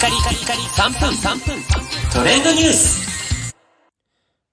[0.00, 1.62] カリカリカリ3分3分
[2.10, 3.54] トレンドニュース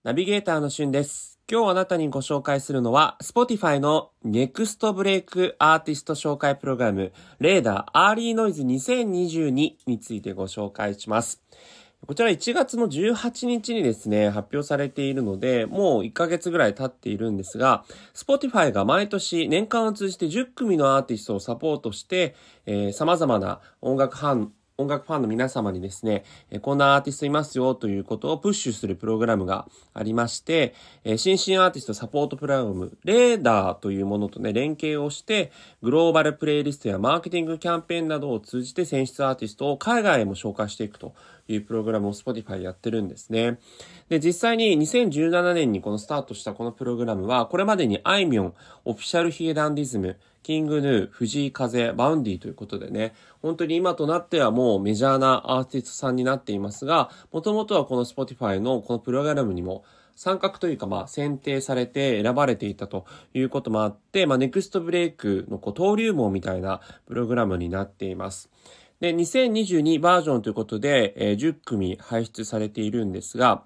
[0.03, 1.39] ナビゲーターのしゅんです。
[1.49, 11.41] 今日あなたにご紹介するのは、Spotify の Next Break アーティスト紹介プログラム、レーダーアーリーノイズ2022についてご紹介します。
[12.05, 22.35] こちら1月の18日にですね、発表されているので、もう1ヶ月ぐらい経っているんですが、Spotify が毎年年間を通じて10組のアーティストをサポートして、
[22.65, 26.23] えー様々な音楽ファン、音楽ファンの皆様にですね、
[26.61, 30.75] こんなアーティストいますよということをプッシュするプログラムがありまして、
[31.17, 35.51] 新進アーティストサポートプログラム、レーダーというものとね、連携をして、
[35.81, 41.15] グローバルプレイリストやマーケティングキャンペーンなどを通じて選出アーティストを海外へも紹介していくと
[41.47, 43.57] いうプログラムを Spotify やってるんですね。
[44.09, 48.53] で、実際に2017年にこのスタートしたこのプログラムは、これまでにあいみょん、
[48.85, 50.17] Official髭男dism、
[50.47, 59.83] King Gnu、藤井風、 Vaundy ということでね、本当に今となってはもうメジャーなアーティストさんになっていますが、もともとはこの Spotify のこのプログラムにも
[60.15, 68.49] 参画というかまあ選定されて選ばれていたということもあって、まあネクストブレイクのこう登竜門みたいなプログラムになっています。
[69.01, 73.63] で、2022バージョンということで、えー10組輩出されているんですが、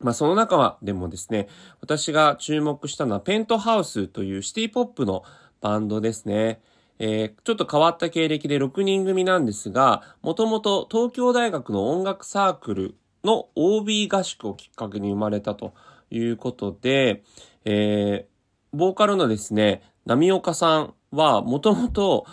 [0.00, 1.48] まあその中はでもですね、
[1.80, 5.24] 私が注目したのはペントハウスというシティポップの
[5.60, 6.60] バンドですね。
[6.98, 15.74] えーちょっと変わった経歴で6人組なんですが、もともと東京大学の音楽サークルの OB 合宿をきっかけに生まれたと
[16.10, 17.22] いうことで、
[17.64, 18.36] えー
[18.76, 22.26] ボーカルのですね、波岡さんはもともと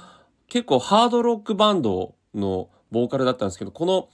[0.47, 4.09] 結構ハードロックバンドのボーカルだったんですけど、この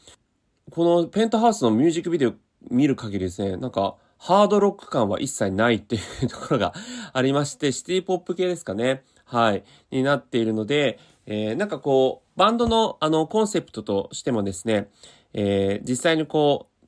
[0.70, 2.34] このペントハウスのミュージックビデオ
[2.70, 6.74] 見る限りですね、なんか、ハードロック感は一切ないっていうところが
[7.14, 9.04] ありまして、 シティポップ系ですかね。
[9.24, 9.64] はい。
[9.92, 14.90] になっているので、えーなんかこう、バンドのあの、コンセプトとしてもですね、
[15.34, 16.86] えー実際にこう、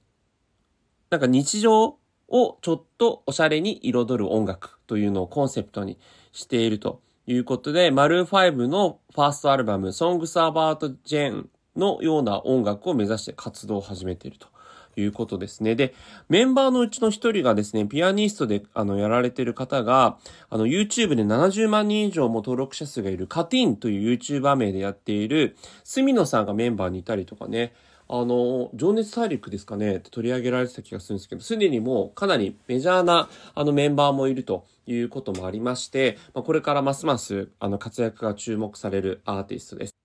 [1.09, 1.97] なんか日常
[2.28, 5.97] をちょっとおしゃれに彩る音楽というのをコンセプトに
[6.34, 11.47] しているということで、マルー5のファーストアルバム、Songs About Jane
[11.78, 14.47] のような音楽を目指して活動を始めていると
[14.96, 15.75] いうことですね。
[15.75, 15.94] で、
[16.29, 20.18] メンバーのうちの一人がですね、ピアニストであのやられてる方が、
[20.50, 27.74] あの YouTube で70万人以上も登録者数がいるカティンという YouTuber 名でやっている、ス野さんがメンバーにいたりとかね、
[28.13, 40.00] あの、情熱大陸ですかね取り上げられてた気がするんですけど、すでにもうかなりメジャーなあのメンバーもいるということもありまして、まあ、これからますますあの活躍が注目されるアーティストです。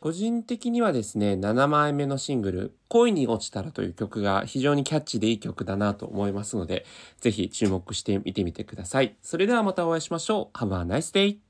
[0.00, 6.86] 個人的にはですね、7枚目のシングル、恋に落ちたらという曲が非常にキャッチでいい曲だなと思いますので、
[7.20, 9.14] ぜひ注目してみてみてください。
[9.20, 10.56] それではまたお会いしましょう。
[10.56, 11.40] Have a nice day!